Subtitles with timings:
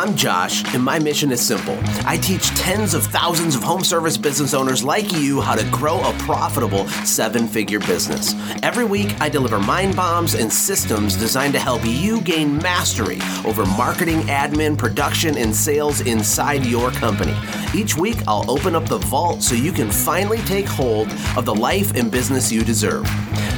[0.00, 1.76] I'm Josh, and my mission is simple.
[2.06, 6.00] I teach tens of thousands of home service business owners like you how to grow
[6.00, 8.34] a profitable seven figure business.
[8.62, 13.66] Every week, I deliver mind bombs and systems designed to help you gain mastery over
[13.66, 17.34] marketing, admin, production, and sales inside your company.
[17.74, 21.54] Each week, I'll open up the vault so you can finally take hold of the
[21.54, 23.06] life and business you deserve.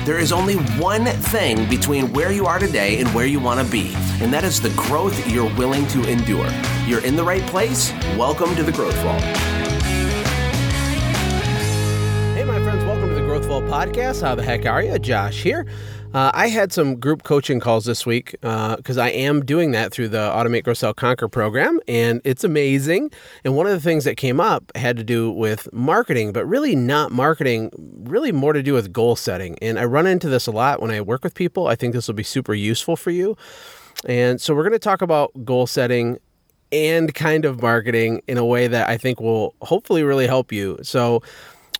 [0.04, 3.72] There is only one thing between where you are today and where you want to
[3.72, 6.31] be, and that is the growth you're willing to endure.
[6.32, 7.92] You're in the right place.
[8.16, 9.20] Welcome to the Growth Vault.
[12.32, 14.22] Hey, my friends, welcome to the Growth Vault podcast.
[14.22, 14.98] How the heck are you?
[14.98, 15.66] Josh here.
[16.14, 19.92] Uh, I had some group coaching calls this week because uh, I am doing that
[19.92, 23.10] through the Automate, Grow, Sell, Conquer program, and it's amazing.
[23.44, 26.74] And one of the things that came up had to do with marketing, but really
[26.74, 27.70] not marketing,
[28.04, 29.58] really more to do with goal setting.
[29.60, 31.66] And I run into this a lot when I work with people.
[31.66, 33.36] I think this will be super useful for you.
[34.06, 36.18] And so we're going to talk about goal setting
[36.72, 40.78] and kind of marketing in a way that I think will hopefully really help you.
[40.82, 41.22] So,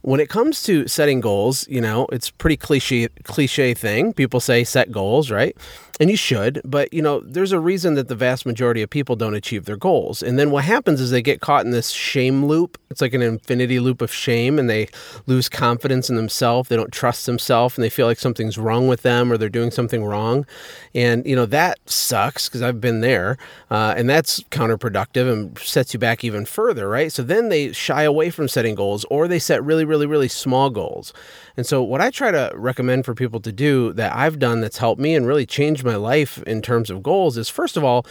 [0.03, 4.13] when it comes to setting goals, you know, it's pretty cliche cliche thing.
[4.13, 5.57] People say set goals, right?
[6.01, 9.15] And you should, but you know, there's a reason that the vast majority of people
[9.15, 10.23] don't achieve their goals.
[10.23, 12.79] And then what happens is they get caught in this shame loop.
[12.91, 14.89] It's like an infinity loop of shame and they
[15.27, 16.69] lose confidence in themselves.
[16.69, 19.71] They don't trust themselves and they feel like something's wrong with them or they're doing
[19.71, 20.47] something wrong.
[20.95, 23.37] And you know, that sucks because I've been there.
[23.71, 27.13] Uh, and that's counterproductive and sets you back even further, right?
[27.13, 30.29] So then they shy away from setting goals or they set really, really, really really
[30.29, 31.13] small goals.
[31.55, 34.79] And so, what I try to recommend for people to do that I've done that's
[34.79, 38.07] helped me and really changed my life in terms of goals is first of all,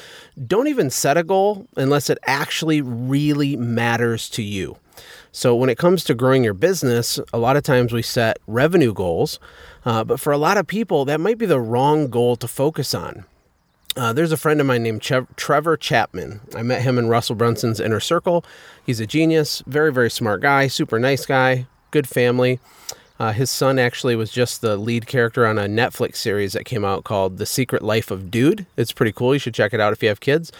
[0.45, 4.77] don't even set a goal unless it actually really matters to you.
[5.31, 8.93] So, when it comes to growing your business, a lot of times we set revenue
[8.93, 9.39] goals,
[9.85, 12.93] uh, but for a lot of people, that might be the wrong goal to focus
[12.93, 13.25] on.
[13.97, 16.39] Uh, there's a friend of mine named Trevor Chapman.
[16.55, 18.45] I met him in Russell Brunson's inner circle.
[18.85, 22.59] He's a genius, very, very smart guy, super nice guy, good family.
[23.19, 26.83] Uh, his son actually was just the lead character on a Netflix series that came
[26.83, 28.65] out called The Secret Life of Dude.
[28.77, 29.33] It's pretty cool.
[29.33, 30.51] You should check it out if you have kids.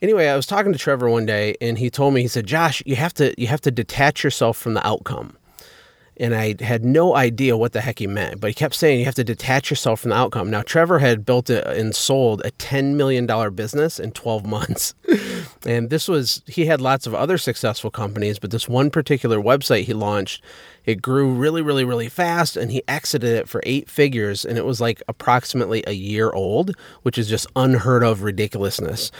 [0.00, 2.82] Anyway, I was talking to Trevor one day and he told me he said, "Josh,
[2.86, 5.36] you have to you have to detach yourself from the outcome."
[6.18, 8.40] and I had no idea what the heck he meant.
[8.40, 10.50] But he kept saying you have to detach yourself from the outcome.
[10.50, 14.94] Now, Trevor had built a, and sold a $10 million business in 12 months.
[15.66, 19.84] and this was, he had lots of other successful companies, but this one particular website
[19.84, 20.42] he launched,
[20.86, 22.56] it grew really, really, really fast.
[22.56, 24.44] And he exited it for eight figures.
[24.44, 26.70] And it was like approximately a year old,
[27.02, 29.10] which is just unheard of ridiculousness.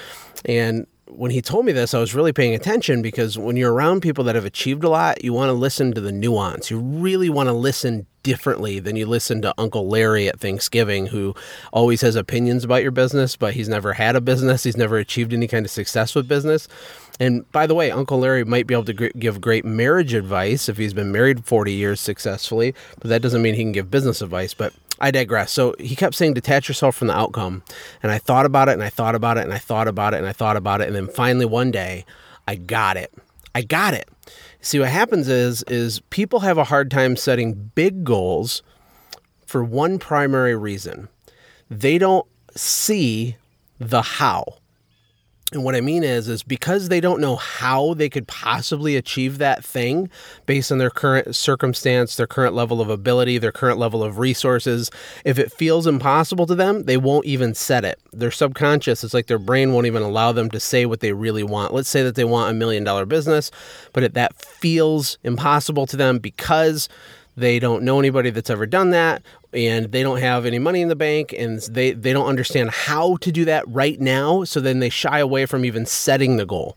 [0.45, 4.01] And when he told me this, I was really paying attention because when you're around
[4.01, 6.71] people that have achieved a lot, you want to listen to the nuance.
[6.71, 11.35] You really want to listen differently than you listen to Uncle Larry at Thanksgiving, who
[11.73, 14.65] always has opinions about your business, but he's never had a business.
[14.65, 16.67] He's never achieved any kind of success with business.
[17.21, 20.77] And by the way, Uncle Larry might be able to give great marriage advice if
[20.77, 24.55] he's been married 40 years successfully, but that doesn't mean he can give business advice.
[24.55, 25.53] But I digress.
[25.53, 27.63] So he kept saying, detach yourself from the outcome.
[28.03, 30.19] And I thought about it and I thought about it and I thought about it
[30.19, 30.87] and I thought about it.
[30.87, 32.05] And then finally one day,
[32.49, 33.13] I got it.
[33.55, 34.09] I got it.
[34.61, 38.63] See what happens is is people have a hard time setting big goals
[39.47, 41.09] for one primary reason.
[41.71, 43.37] They don't see
[43.79, 44.57] the how.
[45.53, 49.39] And what I mean is, is because they don't know how they could possibly achieve
[49.39, 50.11] that thing
[50.45, 54.91] based on their current circumstance, their current level of ability, their current level of resources.
[55.25, 58.01] If it feels impossible to them, they won't even set it.
[58.13, 61.45] Their subconscious, it's like their brain won't even allow them to say what they really
[61.45, 61.73] want.
[61.73, 63.53] Let's say that they want a million dollar business,
[63.93, 66.89] but if that feels impossible to them because
[67.37, 70.89] they don't know anybody that's ever done that and they don't have any money in
[70.89, 74.45] the bank and they, they don't understand how to do that right now.
[74.45, 76.77] So then they shy away from even setting the goal.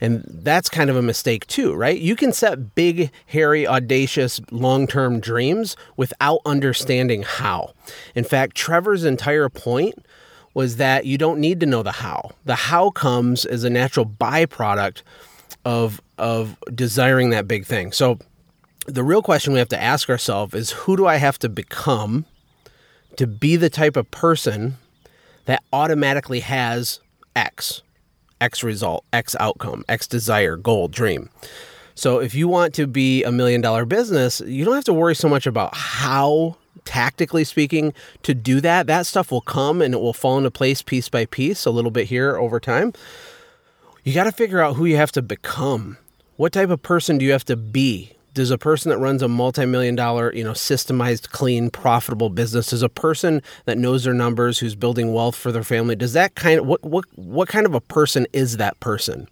[0.00, 1.98] And that's kind of a mistake too, right?
[1.98, 7.72] You can set big, hairy, audacious, long term dreams without understanding how.
[8.14, 10.04] In fact, Trevor's entire point
[10.54, 12.32] was that you don't need to know the how.
[12.44, 15.02] The how comes as a natural byproduct
[15.64, 17.92] of of desiring that big thing.
[17.92, 18.18] So
[18.86, 22.24] the real question we have to ask ourselves is who do I have to become
[23.16, 24.76] to be the type of person
[25.44, 27.00] that automatically has
[27.36, 27.82] X,
[28.40, 31.28] X result, X outcome, X desire, goal, dream.
[31.94, 35.14] So if you want to be a million dollar business, you don't have to worry
[35.14, 37.92] so much about how tactically speaking
[38.22, 38.86] to do that.
[38.86, 41.90] That stuff will come and it will fall into place piece by piece, a little
[41.90, 42.92] bit here over time.
[44.02, 45.98] You got to figure out who you have to become.
[46.36, 48.14] What type of person do you have to be?
[48.34, 52.68] Does a person that runs a multi-million dollar you know systemized clean profitable business.
[52.68, 55.96] Does a person that knows their numbers who's building wealth for their family.
[55.96, 59.28] Does that kind of what what what kind of a person is that person?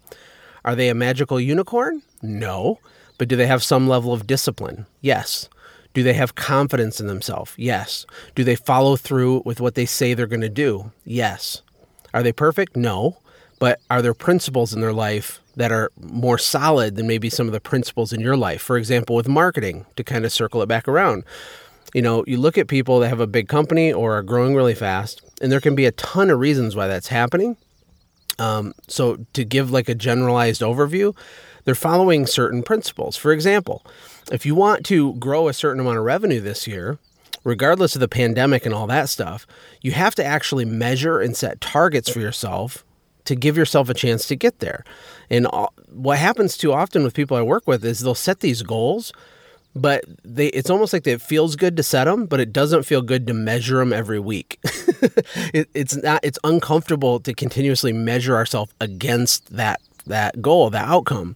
[0.65, 2.01] Are they a magical unicorn?
[2.21, 2.79] No.
[3.17, 4.85] But do they have some level of discipline?
[5.01, 5.49] Yes.
[5.93, 7.53] Do they have confidence in themselves?
[7.57, 8.05] Yes.
[8.35, 10.91] Do they follow through with what they say they're going to do?
[11.03, 11.61] Yes.
[12.13, 12.75] Are they perfect?
[12.75, 13.17] No.
[13.59, 17.51] But are there principles in their life that are more solid than maybe some of
[17.53, 18.61] the principles in your life?
[18.61, 21.25] For example, with marketing, to kind of circle it back around.
[21.93, 24.75] You know, you look at people that have a big company or are growing really
[24.75, 27.57] fast, and there can be a ton of reasons why that's happening.
[28.37, 31.15] Um, so, to give like a generalized overview,
[31.65, 33.17] they're following certain principles.
[33.17, 33.85] For example,
[34.31, 36.99] if you want to grow a certain amount of revenue this year,
[37.43, 39.45] regardless of the pandemic and all that stuff,
[39.81, 42.85] you have to actually measure and set targets for yourself
[43.25, 44.83] to give yourself a chance to get there.
[45.29, 48.61] And uh, what happens too often with people I work with is they'll set these
[48.61, 49.13] goals,
[49.75, 53.01] but they it's almost like it feels good to set them, but it doesn't feel
[53.01, 54.59] good to measure them every week.
[55.53, 61.35] it, it's not it's uncomfortable to continuously measure ourselves against that that goal, that outcome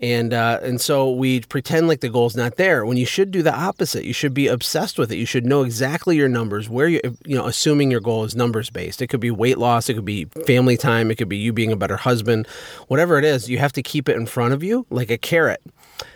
[0.00, 2.86] and uh, and so we pretend like the goal's not there.
[2.86, 4.04] When you should do the opposite.
[4.04, 5.16] You should be obsessed with it.
[5.16, 8.70] You should know exactly your numbers where you you know assuming your goal is numbers
[8.70, 9.02] based.
[9.02, 9.88] It could be weight loss.
[9.88, 11.10] It could be family time.
[11.10, 12.46] It could be you being a better husband.
[12.86, 15.60] Whatever it is you have to keep it in front of you like a carrot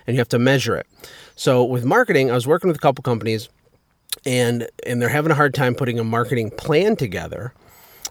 [0.07, 0.87] and you have to measure it.
[1.35, 3.49] So with marketing i was working with a couple companies
[4.25, 7.53] and and they're having a hard time putting a marketing plan together.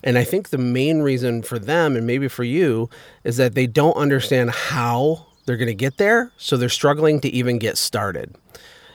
[0.04, 2.90] And I think the main reason for them and maybe for you
[3.24, 7.30] is that they don't understand how they're going to get there, so they're struggling to
[7.30, 8.36] even get started.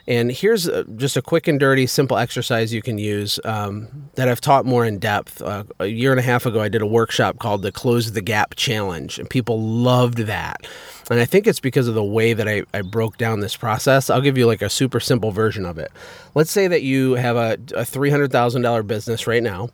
[0.09, 4.29] And here's a, just a quick and dirty, simple exercise you can use um, that
[4.29, 5.43] I've taught more in depth.
[5.43, 8.23] Uh, a year and a half ago, I did a workshop called the Close the
[8.23, 10.65] Gap Challenge, and people loved that.
[11.11, 14.09] And I think it's because of the way that I, I broke down this process.
[14.09, 15.91] I'll give you like a super simple version of it.
[16.35, 19.71] Let's say that you have a, a $300,000 business right now,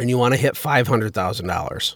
[0.00, 1.94] and you want to hit $500,000.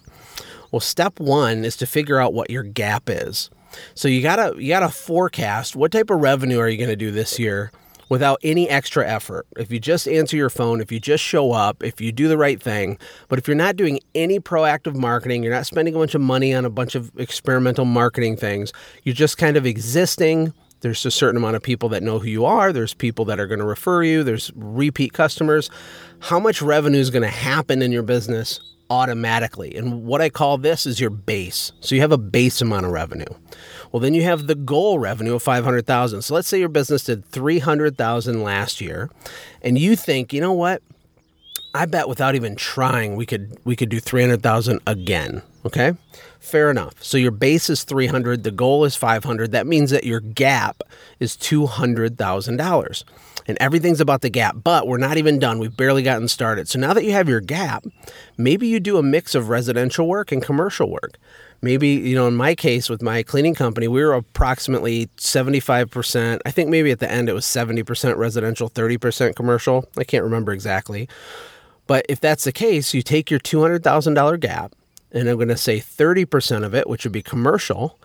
[0.71, 3.51] Well, step one is to figure out what your gap is.
[3.95, 7.39] So you gotta you gotta forecast what type of revenue are you to do this
[7.39, 7.71] year
[8.13, 9.47] without any extra effort.
[9.57, 12.37] If you just answer your phone, if you just show up, if you do the
[12.37, 12.99] right thing,
[13.29, 16.53] but if you're not doing any proactive marketing, you're not spending a bunch of money
[16.53, 18.71] on a bunch of experimental marketing things,
[19.05, 20.53] you're just kind of existing.
[20.81, 22.71] There's a certain amount of people that know who you are.
[22.71, 24.23] There's people that are going to refer you.
[24.23, 25.71] There's repeat customers.
[26.19, 28.61] How much revenue is going to happen in your business
[28.93, 29.75] automatically.
[29.75, 31.73] And what I call this is your base.
[31.81, 33.25] So you have a base amount of revenue.
[33.91, 36.21] Well, then you have the goal revenue of 500,000.
[36.21, 39.11] So let's say your business did 300,000 last year
[39.63, 40.83] and you think, "You know what?
[41.75, 45.93] I bet without even trying we could we could do 300,000 again." Okay?
[46.43, 47.03] Fair enough.
[47.03, 49.53] So your base is 300, the goal is 500.
[49.53, 50.83] That means that your gap
[51.21, 53.05] is $200,000
[53.47, 55.61] and everything's about the gap, but we're not even done.
[55.61, 56.69] We've barely gotten started.
[56.69, 57.85] So now that you have your gap,
[58.37, 61.17] maybe you do a mix of residential work and commercial work.
[61.63, 66.41] Maybe, you know, in my case with my cleaning company, we were approximately 75%.
[66.45, 69.89] I think maybe at the end it was 70% residential, 30% commercial.
[69.97, 71.09] I can't remember exactly.
[71.87, 74.75] But if that's the case, you take your $200,000 gap,
[75.13, 77.99] and I'm going to say 30% of it, which would be commercial,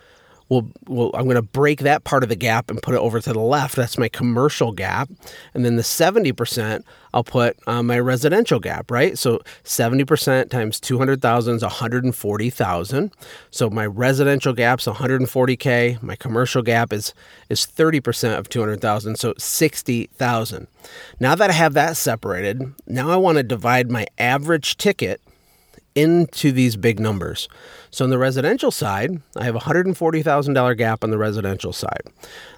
[0.49, 3.19] we'll, we'll, I'm going to break that part of the gap and put it over
[3.19, 3.75] to the left.
[3.75, 5.09] That's my commercial gap.
[5.53, 6.83] And then the 70%,
[7.13, 9.17] I'll put on my residential gap, right?
[9.17, 13.11] So 70% times 200,000 is 140,000.
[13.51, 16.01] So my residential gap's 140K.
[16.01, 17.13] My commercial gap is,
[17.49, 19.17] is 30% of 200,000.
[19.17, 20.67] So 60,000.
[21.19, 25.21] Now that I have that separated, now I want to divide my average ticket
[25.97, 27.49] into these big numbers.
[27.89, 32.03] So on the residential side, I have a $140,000 gap on the residential side.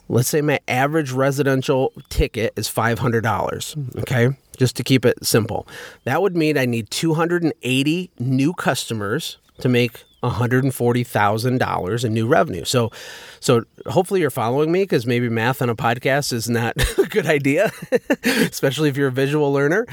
[0.10, 4.36] Let's say my average residential ticket is $500, okay?
[4.58, 5.66] Just to keep it simple.
[6.04, 12.66] That would mean I need 280 new customers to make $140,000 in new revenue.
[12.66, 12.92] So
[13.40, 17.26] so hopefully you're following me cuz maybe math on a podcast is not a good
[17.26, 17.72] idea,
[18.26, 19.86] especially if you're a visual learner.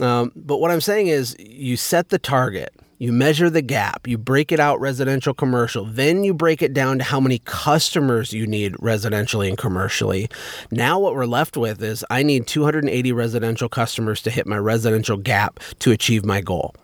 [0.00, 4.18] Um, but what I'm saying is you set the target you measure the gap, you
[4.18, 8.46] break it out residential, commercial, then you break it down to how many customers you
[8.46, 10.28] need residentially and commercially.
[10.70, 15.16] Now, what we're left with is I need 280 residential customers to hit my residential
[15.16, 16.74] gap to achieve my goal.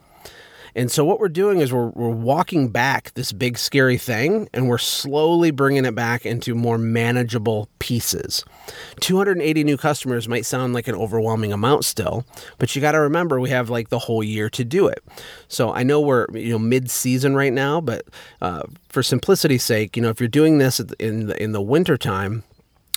[0.74, 4.68] And so what we're doing is we're, we're walking back this big scary thing and
[4.68, 8.44] we're slowly bringing it back into more manageable pieces.
[9.00, 12.24] 280 new customers might sound like an overwhelming amount still,
[12.58, 15.02] but you got to remember we have like the whole year to do it.
[15.48, 18.06] So I know we're you know mid-season right now, but
[18.40, 21.96] uh, for simplicity's sake, you know if you're doing this in the, in the winter
[21.96, 22.44] time,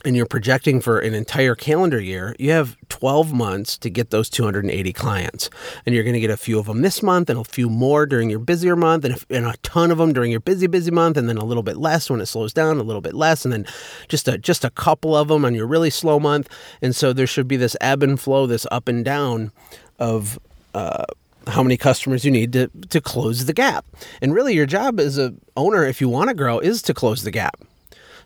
[0.06, 4.30] and you're projecting for an entire calendar year, you have 12 months to get those
[4.30, 5.50] 280 clients.
[5.86, 8.06] And you're going to get a few of them this month and a few more
[8.06, 10.92] during your busier month and a, and a, ton of them during your busy busy
[10.92, 13.46] month and then a little bit less when it slows down, a little bit less
[13.46, 13.66] and then
[14.08, 16.50] just a just a couple of them on your really slow month.
[16.82, 19.52] And so there should be this ebb and flow, this up and down
[20.00, 20.38] of
[20.74, 21.06] uh,
[21.48, 23.86] how many customers you need to to close the gap.
[24.22, 27.24] And really your job as a owner if you want to grow is to close
[27.24, 27.64] the gap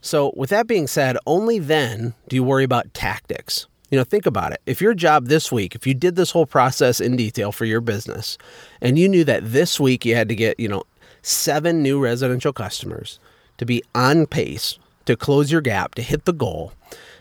[0.01, 3.67] so, with that being said, only then do you worry about tactics.
[3.89, 4.61] You know, think about it.
[4.65, 7.79] If your job this week, if you did this whole process in detail for your
[7.79, 8.37] business
[8.81, 10.83] and you knew that this week you had to get, you know,
[11.21, 13.19] seven new residential customers
[13.57, 16.73] to be on pace to close your gap, to hit the goal,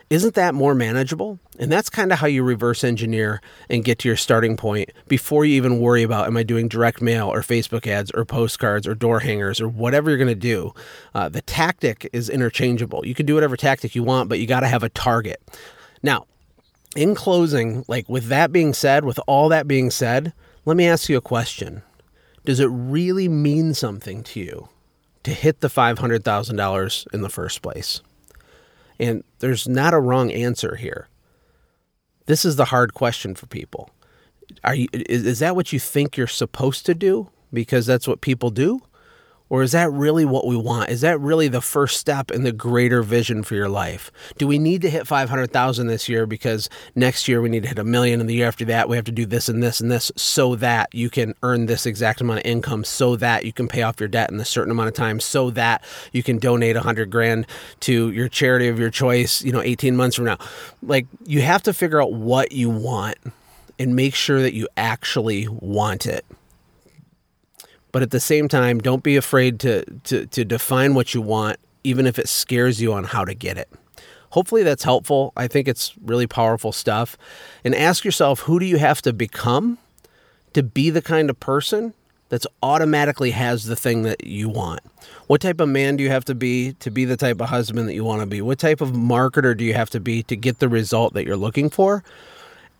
[0.09, 1.41] isn't that more manageable?
[1.59, 5.45] And that's kind of how you reverse engineer and get to your starting point before
[5.45, 8.95] you even worry about am I doing direct mail or Facebook ads or postcards or
[8.95, 10.73] door hangers or whatever you're going to do.
[11.15, 13.05] Uh, the tactic is interchangeable.
[13.05, 15.43] You can do whatever tactic you want, but you got to have a target.
[16.03, 16.27] Now,
[16.95, 20.33] in closing, like with that being said, with all that being said,
[20.65, 21.83] let me ask you a question.
[22.45, 24.69] Does it really mean something to you
[25.25, 28.03] to hit the $500,000 in the first place?
[28.99, 31.09] And there's not a wrong answer here.
[32.27, 33.91] This is the hard question for people.
[34.65, 38.21] Are you is, is that what you think you're supposed to do because that's what
[38.21, 38.83] people do?
[39.49, 40.91] Or is that really what we want?
[40.91, 44.11] Is that really the first step in the greater vision for your life?
[44.39, 47.79] Do we need to hit 500,000 this year because next year we need to hit
[47.79, 49.91] a million and the year after that we have to do this and this and
[49.91, 53.69] this so that you can earn this exact amount of income so that you can
[53.69, 56.75] pay off your debt in a certain amount of time so that you can donate
[56.75, 57.47] 100 grand
[57.81, 60.39] to your charity of your choice, you know, 18 months from now.
[60.83, 63.17] Like you have to figure out what you want
[63.79, 66.25] and make sure that you actually want it
[67.97, 71.59] but at the same time, don't be afraid to, to, to define what you want,
[71.83, 73.71] even if it scares you on how to get it.
[74.33, 75.33] Hopefully that's helpful.
[75.35, 77.17] I think it's really powerful stuff.
[77.65, 79.79] And ask yourself who do you have to become
[80.53, 81.95] to be the kind of person
[82.29, 84.81] that's automatically has the thing that you want.
[85.27, 87.89] What type of man do you have to be to be the type of husband
[87.89, 88.43] that you want to be?
[88.43, 91.35] What type of marketer do you have to be to get the result that you're
[91.35, 92.05] looking for?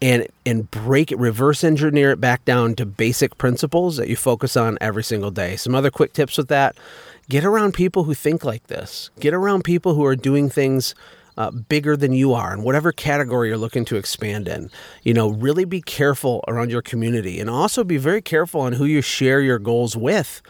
[0.01, 4.57] And and break it reverse engineer it back down to basic principles that you focus
[4.57, 5.57] on every single day.
[5.57, 6.77] Some other quick tips with that
[7.29, 9.11] get around people who think like this.
[9.19, 10.95] Get around people who are doing things
[11.39, 14.71] uh, bigger than you are in whatever category you're looking to expand in.
[15.03, 18.85] You know really be careful around your community and also be very careful on who
[18.85, 20.43] you share your goals with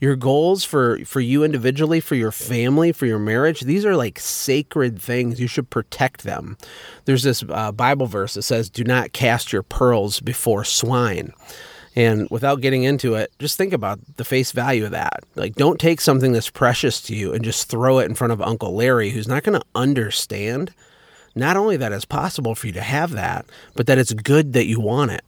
[0.00, 4.18] your goals for for you individually for your family for your marriage these are like
[4.18, 5.40] sacred things.
[5.40, 6.56] You should protect them.
[7.04, 11.32] There's this uh, bible verse that says do not cast your pearls before swine.
[11.96, 15.24] And without getting into it just think about the face value of that.
[15.36, 18.42] Like don't take something that's precious to you and just throw it in front of
[18.42, 20.72] uncle larry who's not going to understand
[21.36, 24.66] not only that it's possible for you to have that but that it's good that
[24.66, 25.24] you want it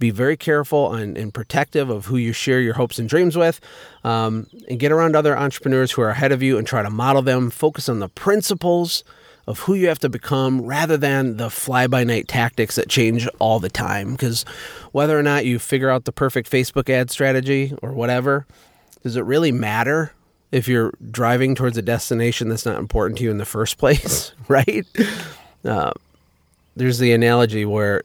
[0.00, 3.60] be very careful and, and, protective of who you share your hopes and dreams with,
[4.02, 7.22] um, and get around other entrepreneurs who are ahead of you and try to model
[7.22, 7.50] them.
[7.50, 9.04] Focus on the principles
[9.46, 13.28] of who you have to become rather than the fly by night tactics that change
[13.38, 14.12] all the time.
[14.12, 14.44] Because
[14.92, 18.46] whether or not you figure out the perfect Facebook ad strategy or whatever,
[19.02, 20.12] does it really matter
[20.50, 24.32] if you're driving towards a destination that's not important to you in the first place,
[24.48, 24.86] right?
[25.64, 25.92] Uh,
[26.76, 28.02] there's the analogy where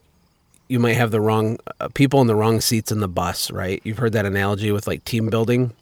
[0.68, 3.80] you might have the wrong uh, people in the wrong seats in the bus, right?
[3.84, 5.72] You've heard that analogy with like team building.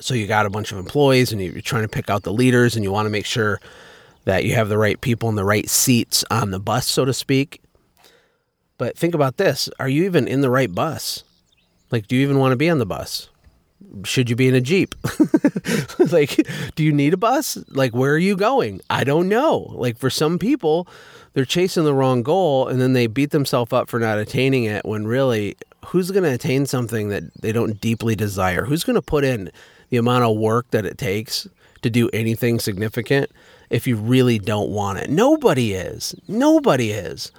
[0.00, 2.74] So you got a bunch of employees and you're trying to pick out the leaders
[2.74, 3.60] and you want to make sure
[4.24, 7.12] that you have the right people in the right seats on the bus, so to
[7.12, 7.62] speak.
[8.78, 11.24] But think about this are you even in the right bus?
[11.90, 13.28] Like, do you even want to be on the bus?
[14.04, 14.94] Should you be in a Jeep?
[16.10, 17.58] like, do you need a bus?
[17.68, 18.80] Like, where are you going?
[18.90, 19.70] I don't know.
[19.74, 20.88] Like, for some people,
[21.36, 24.86] they're chasing the wrong goal and then they beat themselves up for not attaining it
[24.86, 25.54] when really
[25.88, 28.64] who's going to attain something that they don't deeply desire?
[28.64, 29.50] Who's going to put in
[29.90, 31.46] the amount of work that it takes
[31.82, 33.30] to do anything significant
[33.68, 35.10] if you really don't want it?
[35.10, 36.14] Nobody is.
[36.26, 37.32] Nobody is.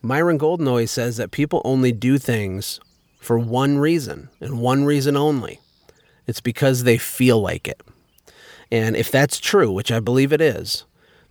[0.00, 2.78] Myron golden always says that people only do things
[3.18, 5.58] for one reason and one reason only.
[6.28, 7.82] It's because they feel like it.
[8.70, 10.84] And if that's true which i believe it is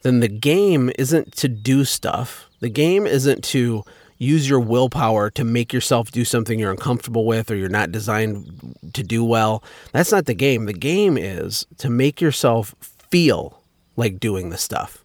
[0.03, 2.49] then the game isn't to do stuff.
[2.59, 3.83] The game isn't to
[4.17, 8.77] use your willpower to make yourself do something you're uncomfortable with or you're not designed
[8.93, 9.63] to do well.
[9.91, 10.65] That's not the game.
[10.65, 13.61] The game is to make yourself feel
[13.95, 15.02] like doing the stuff.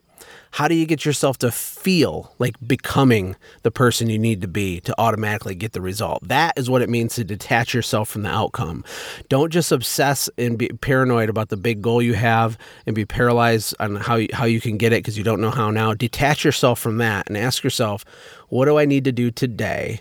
[0.53, 4.81] How do you get yourself to feel like becoming the person you need to be
[4.81, 6.27] to automatically get the result?
[6.27, 8.85] That is what it means to detach yourself from the outcome.
[9.29, 13.75] Don't just obsess and be paranoid about the big goal you have and be paralyzed
[13.79, 15.95] on how you, how you can get it because you don't know how now.
[15.95, 18.05] Detach yourself from that and ask yourself,
[18.49, 20.01] what do I need to do today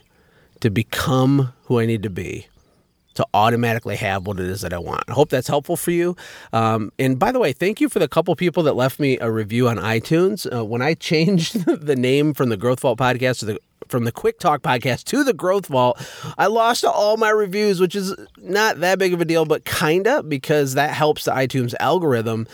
[0.62, 2.48] to become who I need to be?
[3.18, 5.04] To automatically have what it is that I want.
[5.08, 6.16] I hope that's helpful for you.
[6.54, 9.32] Um, and by the way, thank you for the couple people that left me a
[9.32, 10.48] review on iTunes.
[10.52, 14.12] Uh, when I changed the name from the Growth Vault podcast to the from the
[14.12, 15.98] Quick Talk podcast to the Growth Vault,
[16.38, 20.24] I lost all my reviews, which is not that big of a deal, but kinda
[20.24, 22.48] because that helps the iTunes algorithm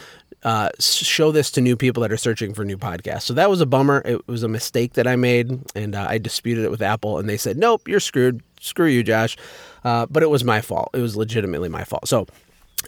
[0.44, 3.24] uh, show this to new people that are searching for new podcasts.
[3.24, 4.02] So that was a bummer.
[4.06, 7.28] It was a mistake that I made, and uh, I disputed it with Apple, and
[7.28, 8.44] they said, "Nope, you're screwed.
[8.64, 9.38] Screw you, Josh."
[9.84, 10.90] Uh, but it was my fault.
[10.94, 12.08] It was legitimately my fault.
[12.08, 12.28] So.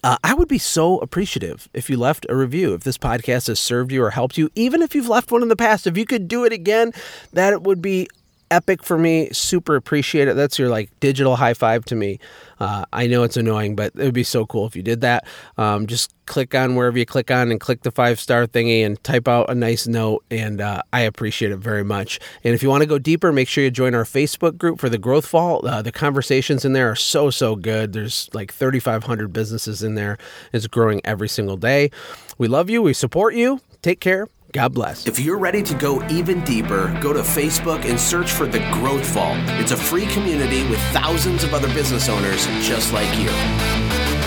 [0.03, 2.73] Uh, I would be so appreciative if you left a review.
[2.73, 5.47] If this podcast has served you or helped you, even if you've left one in
[5.47, 6.91] the past, if you could do it again,
[7.31, 8.09] that would be
[8.51, 9.29] epic for me.
[9.31, 10.35] Super appreciate it.
[10.35, 12.19] That's your like digital high five to me.
[12.59, 15.27] Uh, I know it's annoying, but it would be so cool if you did that.
[15.57, 19.01] Um, just click on wherever you click on and click the five star thingy and
[19.03, 20.23] type out a nice note.
[20.31, 22.19] And uh, I appreciate it very much.
[22.43, 24.89] And if you want to go deeper, make sure you join our Facebook group for
[24.89, 25.65] the Growth Vault.
[25.65, 27.93] Uh, the conversations in there are so, so good.
[27.93, 30.17] There's like 3,500 businesses in there.
[30.53, 31.91] It's growing every single day.
[32.37, 32.81] We love you.
[32.81, 33.59] We support you.
[33.81, 34.27] Take care.
[34.55, 35.05] God bless.
[35.05, 39.05] If you're ready to go even deeper, go to Facebook and search for The Growth
[39.07, 39.37] Vault.
[39.59, 43.27] It's a free community with thousands of other business owners just like you.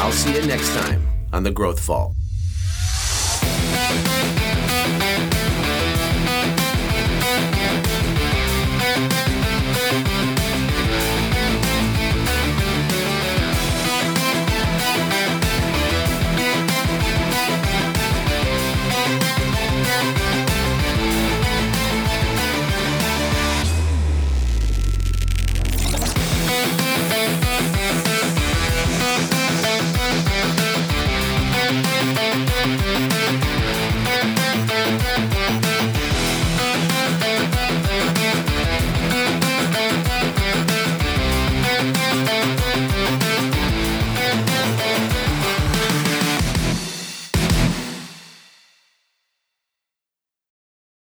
[0.02, 2.12] I'll see you next time on The Growth Vault.